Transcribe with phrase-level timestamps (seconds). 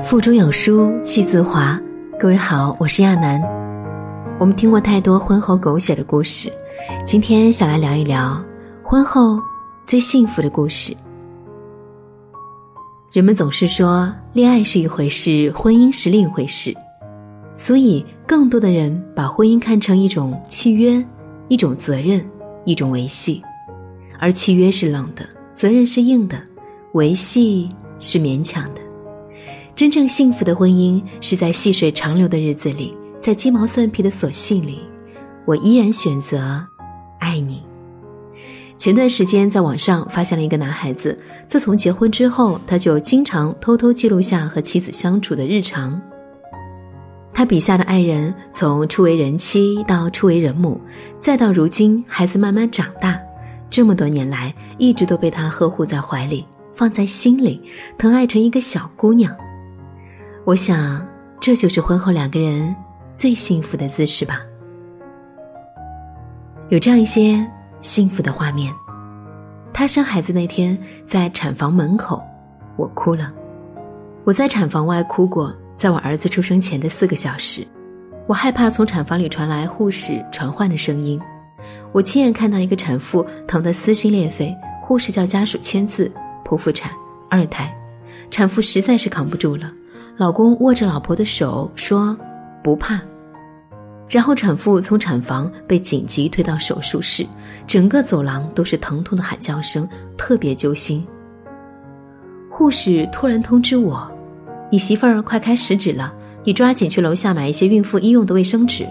[0.00, 1.78] 腹中有书气自华。
[2.20, 3.42] 各位好，我是亚楠。
[4.38, 6.52] 我们听过太多婚后狗血的故事，
[7.04, 8.40] 今天想来聊一聊
[8.80, 9.40] 婚后
[9.84, 10.96] 最幸福的故事。
[13.10, 16.72] 人们总是说恋爱是一回事，婚姻是另一回事，
[17.56, 21.04] 所以更多的人把婚姻看成一种契约、
[21.48, 22.24] 一种责任、
[22.64, 23.42] 一种维系，
[24.20, 26.40] 而契约是冷的，责任是硬的，
[26.92, 27.68] 维系
[27.98, 28.77] 是勉强的。
[29.78, 34.80] 真正幸福的婚姻是在细水长流的日子里，在鸡毛蒜皮的琐细里，
[35.44, 36.60] 我依然选择
[37.20, 37.62] 爱你。
[38.76, 46.00] 前段时间在网上发现了一个男孩子，自从结婚之后，他就经常偷偷记录下和妻子相处的日常。
[47.32, 50.80] 他笔下的爱人从初为人妻到初为人母，
[51.20, 53.16] 再到如今孩子慢慢长大，
[53.70, 57.62] 这么多年来一直都被他呵护在怀里，放在心里，
[57.96, 59.32] 疼爱成一个小姑娘。
[60.48, 61.06] 我想，
[61.38, 62.74] 这就是婚后两个人
[63.14, 64.40] 最幸福的姿势吧。
[66.70, 67.46] 有这样一些
[67.82, 68.72] 幸福的画面：
[69.74, 72.24] 她生孩子那天，在产房门口，
[72.76, 73.30] 我哭了。
[74.24, 77.62] 我在产房外哭过，在我儿子出生前的四个小时，
[78.26, 81.20] 我害怕从产房里传来护士传唤的声音。
[81.92, 86.10] 我亲眼看到一个产妇疼得撕心裂肺，护士叫家属签字，
[86.42, 86.90] 剖腹产
[87.28, 87.70] 二胎，
[88.30, 89.70] 产妇实在是扛不住了。
[90.18, 92.16] 老公握着老婆的手说
[92.60, 93.00] ：“不怕。”
[94.10, 97.24] 然后产妇从产房被紧急推到手术室，
[97.68, 101.06] 整个走廊都是疼痛的喊叫声，特别揪心。
[102.50, 104.10] 护士突然通知我
[104.72, 108.84] ：“你媳妇儿快开十指了，你抓紧去楼下买一些孕妇医用的卫生纸。”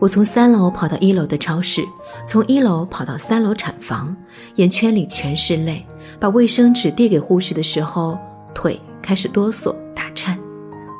[0.00, 1.84] 我从三楼跑到一楼的超市，
[2.26, 4.16] 从一楼跑到三楼产房，
[4.54, 5.84] 眼圈里全是泪。
[6.18, 8.18] 把卫生纸递给护士的时候，
[8.54, 10.38] 腿开始哆嗦打颤。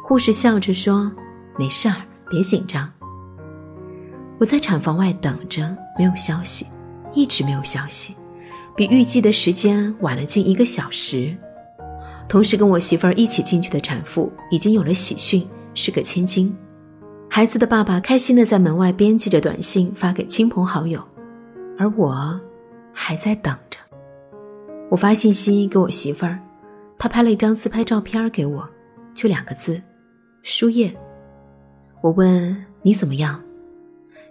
[0.05, 1.11] 护士笑着说
[1.57, 1.95] ：“没事儿，
[2.29, 2.91] 别紧张。”
[4.39, 6.67] 我在产房外等着，没有消息，
[7.15, 8.15] 一直没有消息，
[8.75, 11.35] 比预计的时间晚了近一个小时。
[12.29, 16.55] 同时跟我媳妇儿一起进去的产妇已经有了喜讯，是个千金。
[17.31, 21.03] 孩子的爸爸开心的在门外编辑着短信发给亲朋好友，
[21.79, 22.39] 而我
[22.93, 23.79] 还在等着。
[24.91, 26.39] 我发信息给我媳妇儿，
[27.03, 28.65] 他拍了一张自拍照片给我，
[29.13, 29.83] 就两个字。
[30.45, 30.97] 输液，
[32.01, 33.43] 我问你怎么样，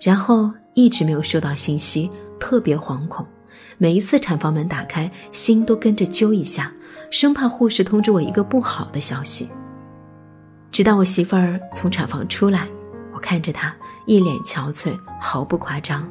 [0.02, 2.09] 然后一直没有收到信息，
[2.40, 3.28] 特别惶恐。
[3.78, 6.72] 每一次产房门打开，心都跟着揪一下，
[7.09, 9.50] 生怕护士通知我一个不好的消息。
[10.72, 12.70] 直到我媳妇儿从产房出来，
[13.14, 16.09] 我看着她一脸憔悴，毫不夸张，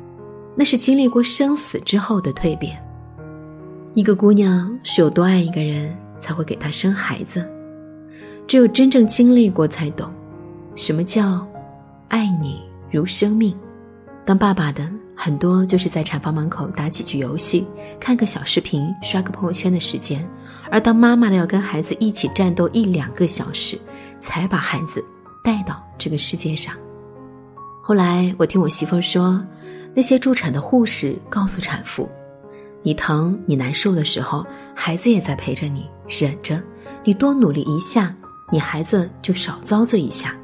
[0.55, 2.79] 那是经历过生死之后的蜕变。
[3.95, 7.45] 一个姑娘是有多爱一个人，才会给他生孩子。
[8.47, 10.09] 只有真正经历过，才懂
[10.77, 11.47] 什么叫
[12.09, 13.57] 爱你如生命。
[14.25, 17.67] 当爸爸的很多就是在产房门口打几局游戏、
[17.99, 20.25] 看个小视频、刷个朋友圈的时间，
[20.71, 23.79] 而当妈妈的要跟孩子一起战斗一两个小时，
[24.21, 25.05] 才把孩子
[25.43, 26.75] 带到这个世界上。
[27.83, 29.43] 后来我听我媳妇说，
[29.95, 32.09] 那些助产的护士告诉产妇
[32.83, 36.61] ：“你疼、你难受的时候，孩子也在陪着你，忍着，
[37.05, 38.15] 你多努力一下。”
[38.53, 40.35] 你孩子就少遭罪一下，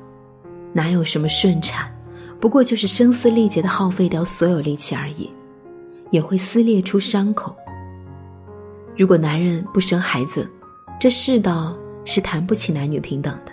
[0.72, 1.92] 哪有什么顺产，
[2.38, 5.28] 不过就是声嘶力竭的耗费掉所有力气而已，
[6.10, 7.52] 也会撕裂出伤口。
[8.96, 10.48] 如果男人不生孩子，
[11.00, 13.50] 这世道是谈不起男女平等的，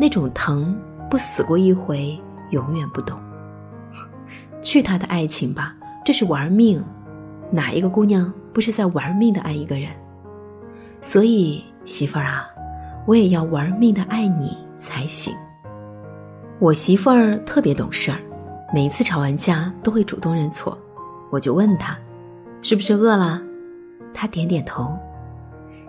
[0.00, 0.74] 那种疼
[1.10, 2.18] 不死过一回，
[2.52, 3.20] 永远不懂。
[4.62, 5.76] 去他的爱情吧，
[6.06, 6.82] 这是玩命，
[7.50, 9.90] 哪一个姑娘不是在玩命的爱一个人？
[11.04, 12.48] 所以媳妇儿啊。
[13.06, 15.30] 我也要玩命的爱你才行。
[16.58, 18.16] 我媳妇儿特别懂事儿，
[18.72, 20.78] 每次吵完架都会主动认错。
[21.30, 21.94] 我就问她，
[22.62, 23.42] 是不是饿了？
[24.14, 24.90] 她点点头。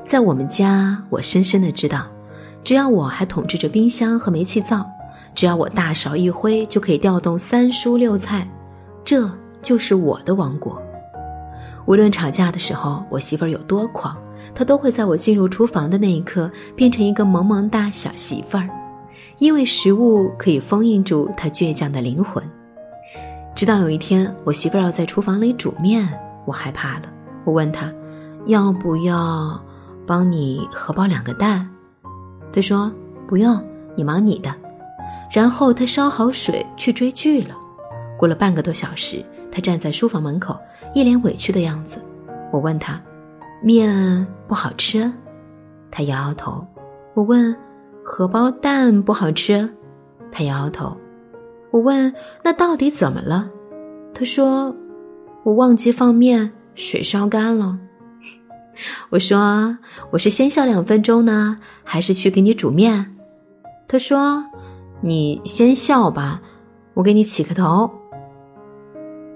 [0.03, 2.05] 在我们家，我深深的知道，
[2.65, 4.85] 只要我还统治着冰箱和煤气灶，
[5.33, 8.45] 只要我大勺一挥就可以调动三蔬六菜，
[9.05, 9.31] 这
[9.61, 10.81] 就是我的王国。
[11.85, 14.17] 无论吵架的时候，我媳妇儿有多狂。
[14.53, 18.69] 他都会在我进入厨房的那一刻变成一个萌萌哒小媳妇儿，
[19.39, 22.43] 因为食物可以封印住他倔强的灵魂。
[23.55, 26.07] 直到有一天，我媳妇儿要在厨房里煮面，
[26.45, 27.03] 我害怕了。
[27.45, 27.91] 我问她，
[28.47, 29.59] 要不要
[30.05, 31.67] 帮你荷包两个蛋？
[32.51, 32.91] 他说
[33.27, 33.61] 不用，
[33.95, 34.53] 你忙你的。
[35.31, 37.55] 然后他烧好水去追剧了。
[38.17, 40.57] 过了半个多小时，他站在书房门口，
[40.93, 42.01] 一脸委屈的样子。
[42.51, 43.01] 我问他。
[43.61, 45.11] 面不好吃，
[45.91, 46.65] 他摇摇头。
[47.13, 47.55] 我问
[48.03, 49.69] ：“荷包蛋不好吃。
[50.31, 50.95] 他摇摇头。
[51.71, 52.13] 我问
[52.43, 53.49] ：“那到底怎么了？”
[54.13, 54.75] 他说
[55.43, 57.77] ：“我忘记放面，水烧干了。
[59.09, 59.77] ”我说
[60.11, 63.15] ：“我是先笑两分钟呢，还是去给你煮面？”
[63.87, 64.45] 他说
[65.01, 66.41] ：“你先笑吧，
[66.93, 67.89] 我给你起个头。”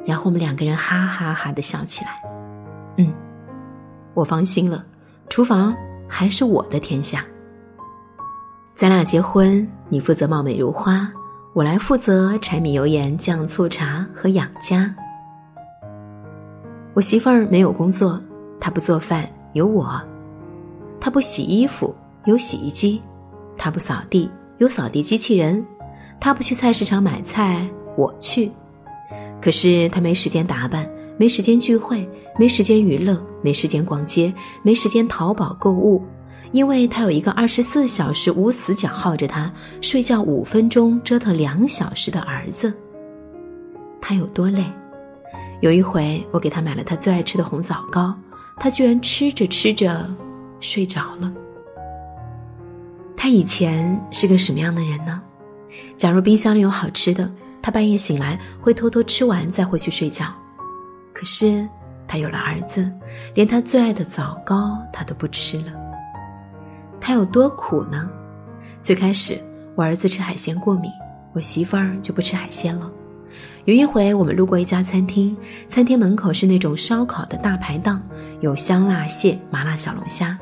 [0.05, 2.21] 然后我们两个人哈哈哈的笑起来。
[4.19, 4.83] 我放心了，
[5.29, 5.73] 厨房
[6.05, 7.25] 还是我的天下。
[8.75, 11.09] 咱俩结婚，你负责貌美如花。
[11.53, 14.93] 我来负责柴米油盐酱醋茶和养家。
[16.93, 18.21] 我媳妇儿没有工作，
[18.59, 20.01] 她不做饭，有我；
[20.99, 21.95] 她不洗衣服，
[22.25, 23.01] 有洗衣机；
[23.57, 25.63] 她不扫地，有扫地机器人；
[26.19, 27.65] 她不去菜市场买菜，
[27.95, 28.51] 我去。
[29.41, 30.85] 可是她没时间打扮，
[31.19, 34.33] 没时间聚会，没时间娱乐，没时间逛街，
[34.63, 36.01] 没时间淘宝购物。
[36.53, 39.51] 因为他有一个二十四小时无死角耗着他
[39.81, 42.73] 睡觉五分钟折腾两小时的儿子，
[43.99, 44.63] 他有多累？
[45.59, 48.15] 有一回我给他买了他最爱吃的红枣糕，
[48.55, 50.09] 他居然吃着吃着
[50.61, 51.31] 睡着了。
[53.17, 55.21] 他以前是个什么样的人呢？
[55.97, 57.29] 假如冰箱里有好吃的，
[57.61, 60.33] 他半夜醒来会偷偷吃完再回去睡觉。
[61.19, 61.67] 可是
[62.07, 62.89] 他有了儿子，
[63.33, 65.73] 连他最爱的枣糕他都不吃了。
[67.01, 68.09] 他有多苦呢？
[68.79, 69.37] 最开始，
[69.75, 70.89] 我儿子吃海鲜过敏，
[71.33, 72.89] 我媳妇儿就不吃海鲜了。
[73.65, 75.35] 有一回，我们路过一家餐厅，
[75.67, 78.01] 餐厅门口是那种烧烤的大排档，
[78.39, 80.39] 有香辣蟹、麻辣小龙虾。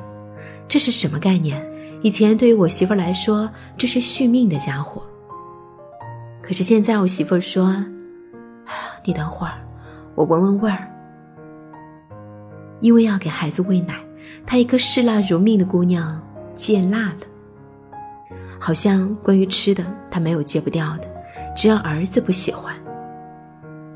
[0.68, 1.60] 这是什么概念？
[2.04, 5.02] 以前对于我媳妇儿来说，这是续命的家伙。
[6.40, 7.84] 可是现在，我媳妇儿说
[9.04, 9.58] ：“你等会儿，
[10.18, 10.92] 我闻闻味儿。”
[12.82, 13.96] 因为要给孩子喂奶，
[14.46, 16.22] 她一个嗜辣如命的姑娘。
[16.56, 21.08] 戒辣了，好像关于吃的，他没有戒不掉的，
[21.56, 22.74] 只要儿子不喜欢。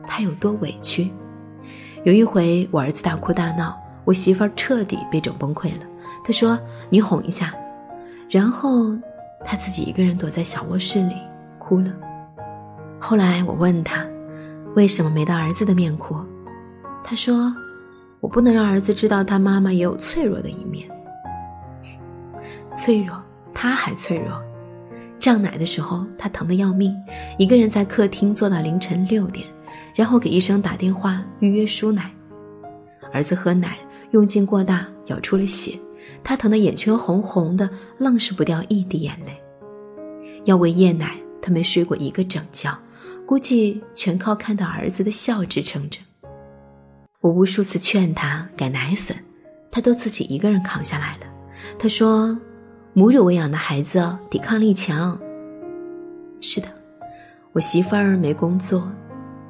[0.08, 1.12] 他有多委屈？
[2.04, 3.76] 有一回我儿子大哭大闹，
[4.06, 5.86] 我媳妇儿彻底被整崩溃了。
[6.24, 6.60] 她说
[6.92, 7.52] ：“你哄一下。”
[8.30, 8.96] 然后
[9.44, 11.16] 他自己一个人躲在小卧室里
[11.58, 11.92] 哭了。
[13.00, 14.06] 后来我问他，
[14.76, 16.16] 为什么没当儿子的面哭？
[17.04, 17.54] 他说
[18.22, 20.90] ：“我不能让儿子知道他妈妈也有脆弱的一面。
[22.76, 23.22] ”脆弱，
[23.54, 24.42] 他还脆弱。
[25.20, 26.96] 胀奶的时候，他疼得要命，
[27.38, 29.46] 一个人在客厅坐到凌晨六点，
[29.94, 32.10] 然后给医生打电话预约输奶。
[33.12, 33.78] 儿子喝奶
[34.12, 35.78] 用劲过大，咬出了血，
[36.24, 39.38] 他疼得眼圈红红的，愣是不掉一滴眼泪。
[40.46, 42.72] 要喂夜奶，他没睡过一个整觉，
[43.26, 46.00] 估计全靠看到儿子的笑支撑着。
[47.22, 49.18] 我无数次劝他改奶粉，
[49.72, 51.26] 他都自己一个人扛下来了。
[51.80, 52.38] 他说。
[52.94, 55.18] 母乳喂养的孩子抵抗力强。
[56.42, 56.68] 是的，
[57.54, 58.86] 我媳妇儿没工作，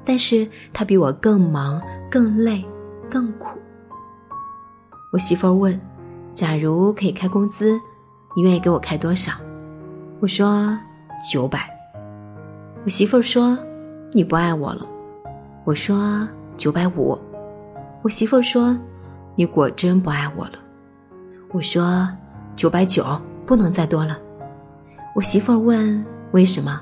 [0.06, 2.64] 但是她比我更忙、更累、
[3.10, 3.58] 更苦。
[5.12, 5.82] 我媳妇儿问
[6.36, 7.82] ：“假如可以开工资，
[8.36, 9.32] 你愿意给我开多少？”
[10.22, 10.78] 我说
[11.28, 11.68] ：“九百。”
[12.84, 13.58] 我媳妇儿说
[14.12, 14.88] ：“你不爱我了。”
[15.66, 17.18] 我说：“九百五。”
[18.02, 18.78] 我媳妇儿说
[19.36, 20.54] ：“你果真不爱我了。”
[21.52, 22.10] 我说
[22.56, 23.06] ：“九百九。”
[23.44, 24.18] 不能再多了，
[25.14, 26.80] 我媳妇儿问为什么，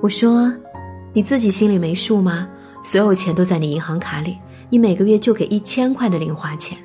[0.00, 0.52] 我说
[1.12, 2.48] 你自己心里没数吗？
[2.82, 4.38] 所有钱都在你银行卡里，
[4.70, 6.76] 你每个月就给一千块的零花钱。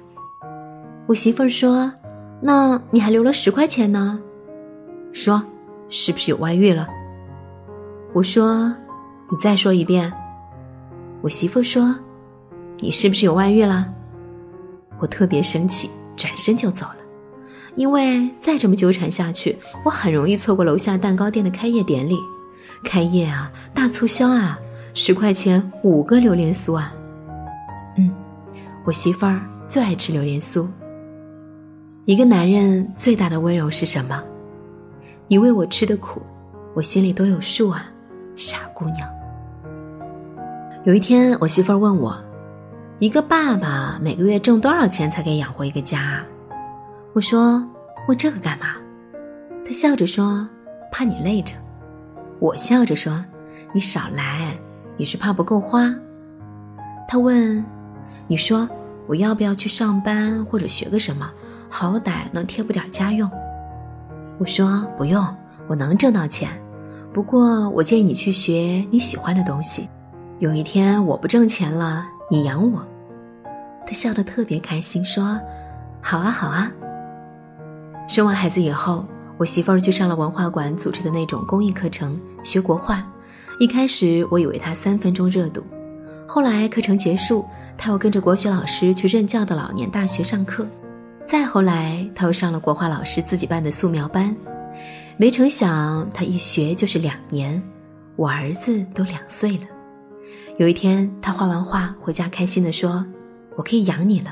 [1.08, 1.92] 我媳妇儿说，
[2.40, 4.20] 那你还留了十块钱呢，
[5.12, 5.42] 说
[5.90, 6.88] 是不是有外遇了？
[8.14, 8.68] 我说
[9.32, 10.12] 你再说一遍。
[11.22, 11.96] 我媳妇说，
[12.78, 13.92] 你是不是有外遇了？
[15.00, 16.98] 我特别生气，转身就走了。
[17.76, 22.20] 因为再这么纠缠下去，我很容易错过楼下蛋糕店的开业典礼。
[22.84, 24.60] 开业啊，大促销啊，
[24.94, 26.94] 十块钱五个榴莲酥啊。
[27.98, 28.14] 嗯，
[28.86, 30.68] 我媳妇儿最爱吃榴莲酥。
[32.06, 34.22] 一个男人最大的温柔是什么？
[35.28, 36.22] 你为我吃的苦，
[36.76, 37.90] 我心里都有数啊，
[38.36, 39.10] 傻姑娘。
[40.84, 42.18] 有一天，我媳妇儿问我，
[43.00, 46.24] 一个爸爸每个月挣多少钱才可以养活一个家？
[47.14, 47.64] 我说
[48.10, 48.76] ：“问这个干嘛？”
[49.66, 50.48] 他笑着说
[50.92, 51.54] ：“怕你累着。”
[52.40, 53.24] 我笑着说
[53.72, 54.58] ：“你少来，
[54.98, 55.94] 你是怕不够花。”
[57.08, 57.64] 他问
[58.28, 58.68] ：“你说
[59.06, 61.30] 我要不要去上班或者学个什么，
[61.70, 63.30] 好歹能贴补点家用？”
[64.40, 65.24] 我说：“不用，
[65.68, 66.50] 我能挣到钱。
[67.14, 69.88] 不过我建议你去学你喜欢的东西。
[70.40, 72.86] 有一天我不挣钱了，你养我。”
[73.86, 75.40] 他笑得特别开心，说
[76.02, 76.72] ：“好啊，好啊。”
[78.10, 79.06] 生完孩子以后，
[79.38, 83.06] 我媳妇儿去上了文化馆组织的那种公益课程，学国画。
[83.60, 85.64] 一开始我以为她三分钟热度，
[86.28, 87.46] 后来课程结束，
[87.78, 90.66] 她又跟着国学老师去任教的老年大学上课。
[91.26, 94.36] 再后来，她又上了国画老师自己办的素描班。
[95.18, 97.62] 没成想，他一学就是两年，
[98.16, 99.64] 我儿子都两岁了。
[100.58, 103.06] 有一天，他画完画回家，开心地说
[103.56, 104.32] ：“我可以养你了。”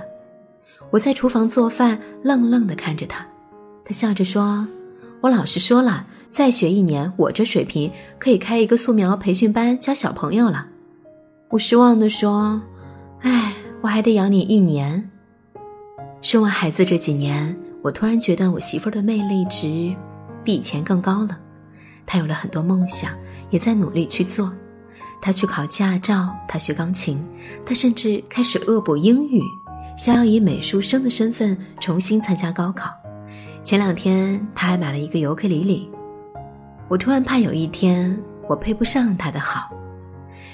[0.92, 3.26] 我在厨房做饭，愣愣地看着他。
[3.86, 4.68] 他笑着说。
[5.22, 10.68] 我老师说了，再学一年，我这水平可以开一个素描培训班教小朋友了。
[11.50, 12.60] 我失望地说
[13.22, 15.12] ：“哎，我还得养你一年。”
[16.24, 19.96] 生完孩子这几年，我突然觉得我媳妇儿的魅力值
[20.43, 21.38] 比以前更高了。
[22.05, 23.12] 他有了很多梦想，
[23.50, 24.51] 也在努力去做。
[25.21, 27.24] 他去考驾照，他学钢琴，
[27.65, 29.41] 他甚至开始恶补英语，
[29.98, 32.89] 想要以美术生的身份重新参加高考。
[33.63, 35.89] 前两天他还买了一个尤克里里，
[36.88, 38.19] 我突然怕有一天
[38.50, 39.69] 我配不上他的好。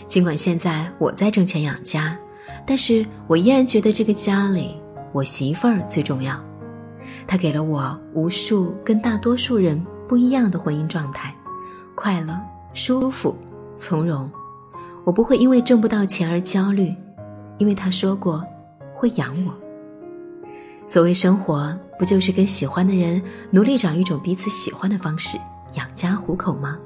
[0.06, 2.18] 尽管现在我在挣钱养家，
[2.66, 4.78] 但是我依然觉得这个家里
[5.14, 6.38] 我媳妇儿最重要。
[7.28, 11.36] 他给了我无数跟大多数人不一样的婚姻状态，
[11.94, 12.40] 快乐、
[12.74, 13.36] 舒服、
[13.76, 14.30] 从容。
[15.04, 16.96] 我不会因为挣不到钱而焦虑，
[17.58, 18.44] 因为他说过
[18.96, 19.54] 会养我。
[20.88, 25.38] 所谓生活，不就是跟喜欢的人努力找一种彼此喜欢的方式
[25.74, 26.78] 养家糊口吗？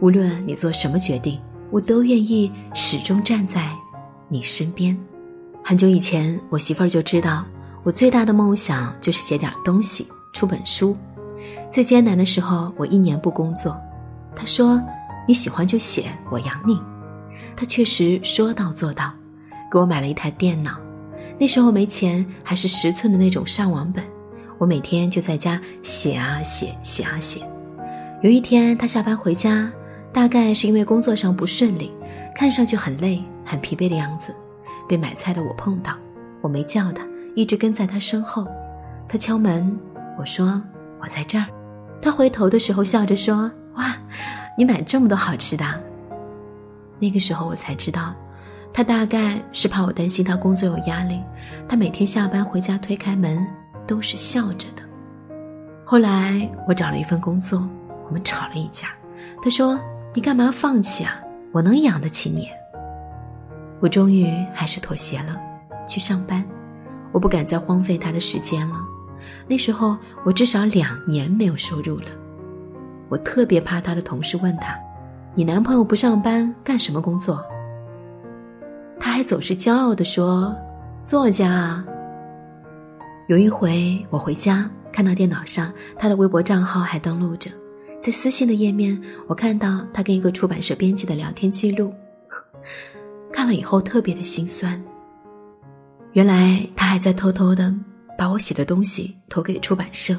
[0.00, 3.70] 无论你做什么决定，我都愿意始终站在
[4.28, 4.98] 你身边。
[5.62, 7.44] 很久以前，我媳妇儿就知道
[7.84, 10.96] 我最大的梦想就是写点东西，出本书。
[11.70, 13.78] 最艰难的时候，我一年不工作，
[14.34, 14.80] 他说
[15.28, 16.80] ：“你喜欢就写，我养你。”
[17.54, 19.12] 他确实说到做到，
[19.70, 20.78] 给我买了一台电脑。
[21.38, 24.02] 那时候没钱，还是十寸的那种上网本，
[24.56, 27.42] 我每天就在家写啊写，写啊写。
[28.22, 29.70] 有一天他下班回家，
[30.10, 31.92] 大概是因为工作上不顺利，
[32.34, 34.34] 看上去很累、很疲惫的样子，
[34.88, 35.92] 被买菜的我碰到，
[36.40, 38.46] 我没叫他，一直跟在他身后。
[39.08, 39.78] 他敲门，
[40.18, 40.60] 我说
[41.00, 41.46] 我在这儿。
[42.00, 43.94] 他回头的时候笑着说：“哇，
[44.56, 45.64] 你买这么多好吃的。”
[46.98, 48.14] 那个时候我才知道。
[48.72, 51.22] 他大概是怕我担心他工作有压力，
[51.68, 53.46] 他每天下班回家推开门
[53.86, 54.82] 都是笑着的。
[55.84, 57.64] 后来我找了一份工作，
[58.04, 58.88] 我们吵了一架。
[59.40, 59.78] 他说
[60.12, 61.16] ：“你干嘛放弃啊？
[61.52, 62.48] 我能养得起你。”
[63.78, 65.40] 我终于还是妥协了，
[65.86, 66.44] 去上班。
[67.14, 68.76] 我不敢再荒废他的时间了。
[69.46, 72.06] 那时候我至少两年没有收入了。
[73.08, 74.76] 我特别怕他的同事问他
[75.34, 77.42] ：“你男朋友不上班干什么工作？”
[78.98, 80.54] 他还总是骄傲地说
[81.04, 81.84] ：“作家啊。”
[83.28, 87.50] 有一回我回家，看到电脑上他的微博账号还登录着，
[88.02, 91.94] 在私信的页面，我看到他跟一个出版社编辑的聊天记录，
[93.32, 94.82] 看了以后特别的心酸。
[96.14, 97.74] 原来他还在偷偷的
[98.16, 100.16] 把我写的东西投给出版社。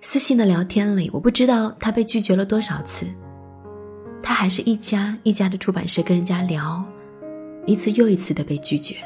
[0.00, 3.06] 私信的聊天里，我不知道他被拒绝了多少次，
[4.20, 6.84] 他还是一家一家的出版社跟人家聊。
[7.64, 8.96] 一次又一次的被拒绝，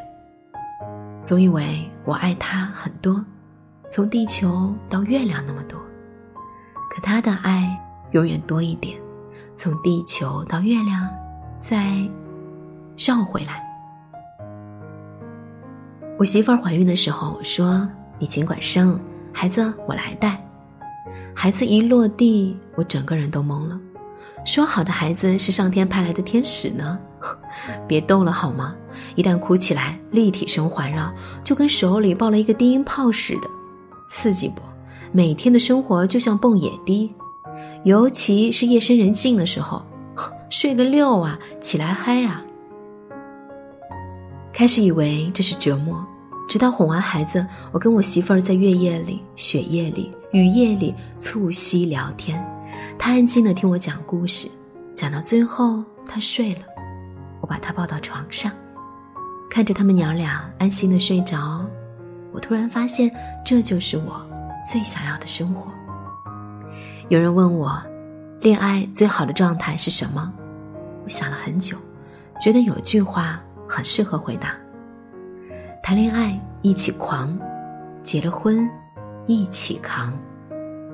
[1.23, 3.23] 总以为我爱他很多，
[3.91, 5.79] 从地球到月亮那么多，
[6.89, 7.79] 可他的爱
[8.13, 8.99] 永远多一点，
[9.57, 11.07] 从地球到月亮，
[11.61, 11.99] 再
[12.97, 13.66] 绕回来。
[16.19, 17.87] 我媳妇儿怀孕的时候，说
[18.19, 18.99] ：“你尽管生，
[19.35, 20.43] 孩子我来带。”
[21.37, 23.79] 孩子一落地，我整个人都懵了。
[24.43, 26.99] 说好的孩子是上天派来的天使呢？
[27.87, 28.75] 别逗了好吗？
[29.15, 31.13] 一旦哭起来，立体声环绕，
[31.45, 33.51] 就跟手里抱了一个低音炮似的，
[34.09, 34.63] 刺激不？
[35.13, 37.13] 每天的生活就像蹦野迪，
[37.85, 39.85] 尤其是夜深人静的时候，
[40.49, 42.43] 睡个六啊，起来嗨啊！
[44.57, 46.03] 开始以为这是折磨，
[46.49, 52.43] 直到哄完孩子，我跟我媳妇儿在月夜里、雪夜里、雨夜里促膝聊天。
[52.99, 54.49] 她安静的听我讲故事，
[54.95, 56.61] 讲到最后，她睡了。
[57.43, 58.51] 我把她抱到床上，
[59.51, 61.63] 看着他们娘俩安心的睡着，
[62.33, 63.11] 我突然发现，
[63.45, 64.27] 这就是我
[64.67, 65.71] 最想要的生活。
[67.11, 67.79] 有人问我，
[68.41, 70.33] 恋爱最好的状态是什么？
[71.05, 71.77] 我想了很久，
[72.41, 74.57] 觉得有句话很适合回答：
[75.83, 77.39] 谈恋爱一起狂，
[78.03, 78.69] 结了婚
[79.27, 80.13] 一起扛。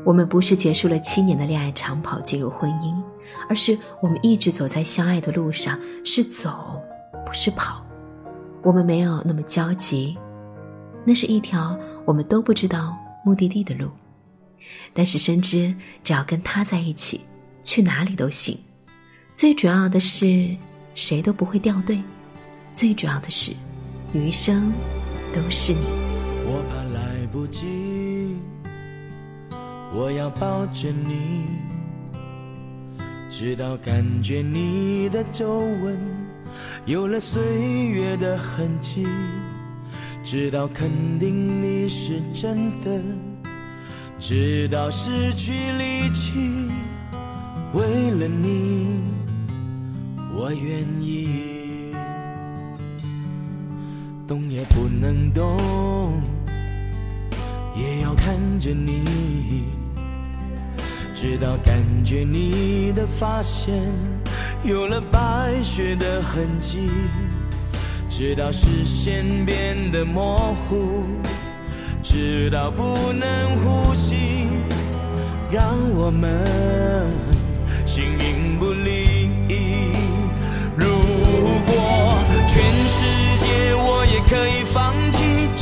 [0.04, 2.92] 我们不是结束了七年的恋爱长跑进入婚姻，
[3.48, 6.82] 而是我们一直走在相爱的路上，是走，
[7.24, 7.84] 不是跑。
[8.62, 10.18] 我们没有那么焦急，
[11.04, 13.88] 那是一条我们都不知道目的地的路。
[14.92, 17.20] 但是深知只要跟他在一起，
[17.62, 18.58] 去哪里都行。
[19.34, 20.56] 最主要的是，
[20.94, 22.02] 谁都不会掉队。
[22.72, 23.52] 最主要的是，
[24.14, 24.72] 余生
[25.34, 25.80] 都是你。
[26.46, 28.36] 我怕来不及，
[29.94, 31.44] 我要抱着你，
[33.30, 36.00] 直到感觉你的皱纹
[36.86, 37.42] 有了岁
[37.88, 39.06] 月的痕迹。
[40.24, 40.88] 直到肯
[41.18, 43.02] 定你是真的，
[44.18, 46.70] 直到失去力气，
[47.74, 49.00] 为了你，
[50.32, 51.51] 我愿意
[55.02, 56.22] 能动，
[57.74, 59.02] 也要看着你，
[61.12, 63.82] 直到感觉你的发线
[64.62, 66.88] 有了白雪的痕迹。
[68.08, 71.02] 直到视线变得模糊，
[72.00, 74.46] 直到不能呼吸，
[75.50, 75.64] 让
[75.96, 76.30] 我们
[77.86, 79.02] 形影不离。
[80.76, 80.86] 如
[81.66, 81.74] 果
[82.46, 83.21] 全世界，